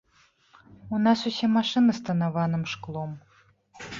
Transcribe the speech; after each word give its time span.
У 0.99 1.01
нас 1.07 1.19
усе 1.31 1.49
машыны 1.57 1.91
з 1.99 2.03
танаваным 2.07 2.63
шклом. 2.75 3.11